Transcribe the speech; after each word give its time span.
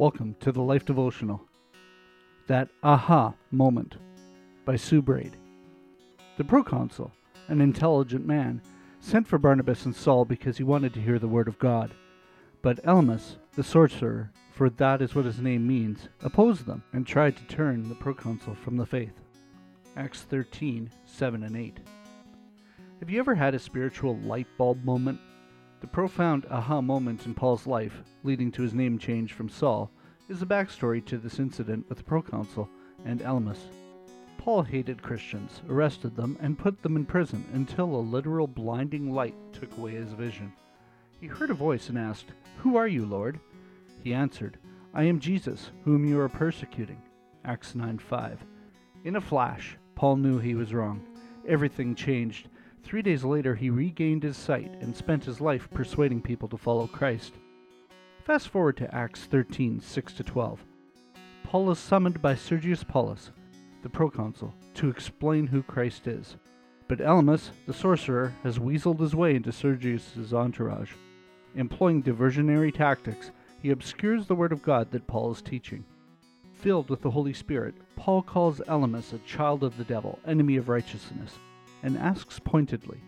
Welcome 0.00 0.34
to 0.40 0.50
the 0.50 0.62
Life 0.62 0.86
Devotional. 0.86 1.42
That 2.46 2.70
Aha 2.82 3.34
Moment 3.50 3.96
by 4.64 4.76
Sue 4.76 5.02
Braid. 5.02 5.36
The 6.38 6.44
proconsul, 6.44 7.12
an 7.48 7.60
intelligent 7.60 8.26
man, 8.26 8.62
sent 9.00 9.28
for 9.28 9.36
Barnabas 9.36 9.84
and 9.84 9.94
Saul 9.94 10.24
because 10.24 10.56
he 10.56 10.64
wanted 10.64 10.94
to 10.94 11.02
hear 11.02 11.18
the 11.18 11.28
word 11.28 11.48
of 11.48 11.58
God. 11.58 11.92
But 12.62 12.82
Elymas, 12.82 13.36
the 13.56 13.62
sorcerer, 13.62 14.32
for 14.54 14.70
that 14.70 15.02
is 15.02 15.14
what 15.14 15.26
his 15.26 15.38
name 15.38 15.66
means, 15.66 16.08
opposed 16.22 16.64
them 16.64 16.82
and 16.94 17.06
tried 17.06 17.36
to 17.36 17.44
turn 17.44 17.86
the 17.86 17.94
proconsul 17.94 18.54
from 18.54 18.78
the 18.78 18.86
faith. 18.86 19.20
Acts 19.98 20.22
13 20.22 20.90
7 21.04 21.42
and 21.42 21.54
8. 21.54 21.78
Have 23.00 23.10
you 23.10 23.18
ever 23.18 23.34
had 23.34 23.54
a 23.54 23.58
spiritual 23.58 24.16
light 24.20 24.46
bulb 24.56 24.82
moment? 24.82 25.20
The 25.80 25.86
profound 25.86 26.46
aha 26.50 26.82
moment 26.82 27.24
in 27.24 27.34
Paul's 27.34 27.66
life, 27.66 28.02
leading 28.22 28.52
to 28.52 28.62
his 28.62 28.74
name 28.74 28.98
change 28.98 29.32
from 29.32 29.48
Saul, 29.48 29.90
is 30.28 30.40
the 30.40 30.46
backstory 30.46 31.04
to 31.06 31.16
this 31.16 31.38
incident 31.38 31.88
with 31.88 31.98
the 31.98 32.04
proconsul 32.04 32.68
and 33.06 33.20
Elymas. 33.20 33.58
Paul 34.36 34.62
hated 34.62 35.02
Christians, 35.02 35.62
arrested 35.68 36.16
them, 36.16 36.36
and 36.40 36.58
put 36.58 36.82
them 36.82 36.96
in 36.96 37.06
prison 37.06 37.44
until 37.54 37.94
a 37.94 38.00
literal 38.00 38.46
blinding 38.46 39.12
light 39.12 39.34
took 39.52 39.76
away 39.78 39.92
his 39.92 40.12
vision. 40.12 40.52
He 41.18 41.26
heard 41.26 41.50
a 41.50 41.54
voice 41.54 41.88
and 41.88 41.98
asked, 41.98 42.32
Who 42.58 42.76
are 42.76 42.88
you, 42.88 43.06
Lord? 43.06 43.40
He 44.02 44.12
answered, 44.12 44.58
I 44.92 45.04
am 45.04 45.18
Jesus, 45.18 45.70
whom 45.84 46.04
you 46.04 46.20
are 46.20 46.28
persecuting. 46.28 47.02
Acts 47.44 47.74
9 47.74 47.98
5. 47.98 48.44
In 49.04 49.16
a 49.16 49.20
flash, 49.20 49.78
Paul 49.94 50.16
knew 50.16 50.38
he 50.38 50.54
was 50.54 50.74
wrong. 50.74 51.02
Everything 51.48 51.94
changed 51.94 52.48
Three 52.82 53.02
days 53.02 53.24
later, 53.24 53.54
he 53.54 53.70
regained 53.70 54.22
his 54.22 54.36
sight 54.36 54.72
and 54.80 54.96
spent 54.96 55.24
his 55.24 55.40
life 55.40 55.68
persuading 55.72 56.22
people 56.22 56.48
to 56.48 56.56
follow 56.56 56.86
Christ. 56.86 57.34
Fast 58.24 58.48
forward 58.48 58.76
to 58.78 58.94
Acts 58.94 59.24
13 59.24 59.80
6 59.80 60.14
12. 60.24 60.64
Paul 61.44 61.70
is 61.70 61.78
summoned 61.78 62.22
by 62.22 62.34
Sergius 62.34 62.82
Paulus, 62.82 63.30
the 63.82 63.88
proconsul, 63.88 64.54
to 64.74 64.88
explain 64.88 65.46
who 65.46 65.62
Christ 65.62 66.06
is. 66.06 66.36
But 66.88 66.98
Elymas, 66.98 67.50
the 67.66 67.72
sorcerer, 67.72 68.34
has 68.42 68.58
weaseled 68.58 68.98
his 68.98 69.14
way 69.14 69.36
into 69.36 69.52
Sergius's 69.52 70.34
entourage. 70.34 70.92
Employing 71.54 72.02
diversionary 72.02 72.74
tactics, 72.74 73.30
he 73.62 73.70
obscures 73.70 74.26
the 74.26 74.34
word 74.34 74.52
of 74.52 74.62
God 74.62 74.90
that 74.90 75.06
Paul 75.06 75.32
is 75.32 75.42
teaching. 75.42 75.84
Filled 76.54 76.90
with 76.90 77.02
the 77.02 77.10
Holy 77.10 77.32
Spirit, 77.32 77.74
Paul 77.96 78.22
calls 78.22 78.60
Elymas 78.60 79.12
a 79.12 79.18
child 79.18 79.62
of 79.62 79.76
the 79.76 79.84
devil, 79.84 80.18
enemy 80.26 80.56
of 80.56 80.68
righteousness 80.68 81.38
and 81.82 81.96
asks 81.96 82.38
pointedly, 82.38 83.00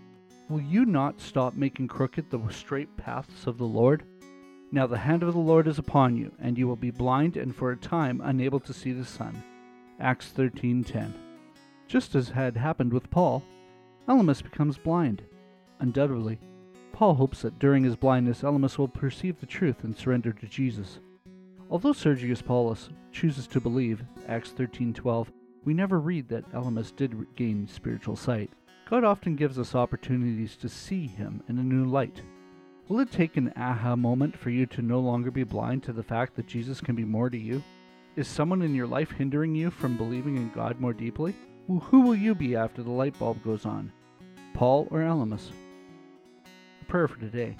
Will 0.48 0.60
you 0.60 0.84
not 0.84 1.20
stop 1.20 1.54
making 1.54 1.88
crooked 1.88 2.30
the 2.30 2.40
straight 2.50 2.96
paths 2.96 3.46
of 3.46 3.58
the 3.58 3.64
Lord? 3.64 4.04
Now 4.70 4.86
the 4.86 4.98
hand 4.98 5.22
of 5.22 5.32
the 5.32 5.40
Lord 5.40 5.66
is 5.66 5.78
upon 5.78 6.16
you, 6.16 6.32
and 6.38 6.58
you 6.58 6.66
will 6.66 6.76
be 6.76 6.90
blind 6.90 7.36
and 7.36 7.54
for 7.54 7.72
a 7.72 7.76
time 7.76 8.20
unable 8.22 8.60
to 8.60 8.72
see 8.72 8.92
the 8.92 9.04
sun. 9.04 9.42
Acts 10.00 10.32
13:10. 10.32 11.12
Just 11.86 12.14
as 12.14 12.30
had 12.30 12.56
happened 12.56 12.92
with 12.92 13.10
Paul, 13.10 13.42
Elymas 14.08 14.42
becomes 14.42 14.78
blind. 14.78 15.22
Undoubtedly, 15.78 16.38
Paul 16.92 17.14
hopes 17.14 17.42
that 17.42 17.58
during 17.58 17.84
his 17.84 17.96
blindness 17.96 18.42
Elymas 18.42 18.78
will 18.78 18.88
perceive 18.88 19.40
the 19.40 19.46
truth 19.46 19.84
and 19.84 19.96
surrender 19.96 20.32
to 20.32 20.46
Jesus. 20.46 21.00
Although 21.70 21.92
Sergius 21.92 22.42
Paulus 22.42 22.90
chooses 23.10 23.46
to 23.48 23.60
believe, 23.60 24.04
Acts 24.28 24.52
13:12, 24.52 25.32
we 25.64 25.74
never 25.74 26.00
read 26.00 26.28
that 26.28 26.50
Elymas 26.52 26.94
did 26.94 27.34
gain 27.36 27.66
spiritual 27.66 28.16
sight. 28.16 28.50
God 28.92 29.04
often 29.04 29.36
gives 29.36 29.58
us 29.58 29.74
opportunities 29.74 30.54
to 30.56 30.68
see 30.68 31.06
Him 31.06 31.42
in 31.48 31.58
a 31.58 31.62
new 31.62 31.86
light. 31.86 32.20
Will 32.88 33.00
it 33.00 33.10
take 33.10 33.38
an 33.38 33.50
aha 33.56 33.96
moment 33.96 34.38
for 34.38 34.50
you 34.50 34.66
to 34.66 34.82
no 34.82 35.00
longer 35.00 35.30
be 35.30 35.44
blind 35.44 35.82
to 35.84 35.94
the 35.94 36.02
fact 36.02 36.36
that 36.36 36.46
Jesus 36.46 36.78
can 36.78 36.94
be 36.94 37.06
more 37.06 37.30
to 37.30 37.38
you? 37.38 37.62
Is 38.16 38.28
someone 38.28 38.60
in 38.60 38.74
your 38.74 38.86
life 38.86 39.10
hindering 39.10 39.54
you 39.54 39.70
from 39.70 39.96
believing 39.96 40.36
in 40.36 40.50
God 40.50 40.78
more 40.78 40.92
deeply? 40.92 41.34
Well, 41.66 41.80
who 41.80 42.02
will 42.02 42.14
you 42.14 42.34
be 42.34 42.54
after 42.54 42.82
the 42.82 42.90
light 42.90 43.18
bulb 43.18 43.42
goes 43.42 43.64
on? 43.64 43.90
Paul 44.52 44.88
or 44.90 44.98
Elymas? 44.98 45.52
A 46.82 46.84
prayer 46.84 47.08
for 47.08 47.18
today. 47.18 47.56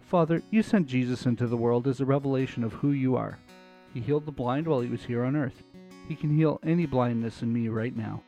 Father, 0.00 0.42
you 0.50 0.62
sent 0.62 0.86
Jesus 0.86 1.26
into 1.26 1.48
the 1.48 1.58
world 1.58 1.86
as 1.86 2.00
a 2.00 2.06
revelation 2.06 2.64
of 2.64 2.72
who 2.72 2.92
you 2.92 3.14
are. 3.14 3.38
He 3.92 4.00
healed 4.00 4.24
the 4.24 4.32
blind 4.32 4.66
while 4.66 4.80
he 4.80 4.88
was 4.88 5.04
here 5.04 5.22
on 5.22 5.36
earth. 5.36 5.64
He 6.08 6.16
can 6.16 6.34
heal 6.34 6.60
any 6.62 6.86
blindness 6.86 7.42
in 7.42 7.52
me 7.52 7.68
right 7.68 7.94
now. 7.94 8.22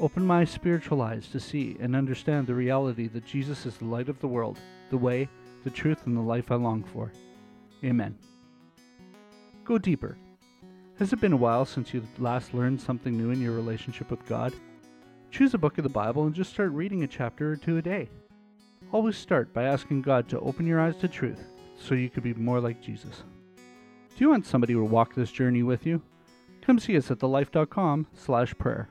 Open 0.00 0.26
my 0.26 0.46
spiritual 0.46 1.02
eyes 1.02 1.28
to 1.28 1.38
see 1.38 1.76
and 1.78 1.94
understand 1.94 2.46
the 2.46 2.54
reality 2.54 3.06
that 3.08 3.26
Jesus 3.26 3.66
is 3.66 3.76
the 3.76 3.84
light 3.84 4.08
of 4.08 4.18
the 4.20 4.28
world, 4.28 4.58
the 4.88 4.96
way, 4.96 5.28
the 5.62 5.70
truth, 5.70 6.06
and 6.06 6.16
the 6.16 6.22
life 6.22 6.50
I 6.50 6.54
long 6.54 6.82
for. 6.82 7.12
Amen. 7.84 8.16
Go 9.62 9.76
deeper. 9.76 10.16
Has 10.98 11.12
it 11.12 11.20
been 11.20 11.34
a 11.34 11.36
while 11.36 11.66
since 11.66 11.92
you 11.92 12.02
last 12.18 12.54
learned 12.54 12.80
something 12.80 13.14
new 13.14 13.30
in 13.30 13.42
your 13.42 13.52
relationship 13.52 14.10
with 14.10 14.26
God? 14.26 14.54
Choose 15.30 15.52
a 15.52 15.58
book 15.58 15.76
of 15.76 15.84
the 15.84 15.90
Bible 15.90 16.24
and 16.24 16.34
just 16.34 16.50
start 16.50 16.72
reading 16.72 17.02
a 17.02 17.06
chapter 17.06 17.52
or 17.52 17.56
two 17.56 17.76
a 17.76 17.82
day. 17.82 18.08
Always 18.92 19.16
start 19.16 19.52
by 19.52 19.64
asking 19.64 20.02
God 20.02 20.28
to 20.30 20.40
open 20.40 20.66
your 20.66 20.80
eyes 20.80 20.96
to 20.96 21.08
truth 21.08 21.44
so 21.76 21.94
you 21.94 22.08
could 22.08 22.22
be 22.22 22.34
more 22.34 22.60
like 22.60 22.82
Jesus. 22.82 23.22
Do 23.56 24.24
you 24.24 24.30
want 24.30 24.46
somebody 24.46 24.72
to 24.72 24.82
walk 24.82 25.14
this 25.14 25.30
journey 25.30 25.62
with 25.62 25.84
you? 25.84 26.02
Come 26.62 26.78
see 26.78 26.96
us 26.96 27.10
at 27.10 27.18
thelife.com 27.18 28.06
slash 28.14 28.56
prayer. 28.56 28.90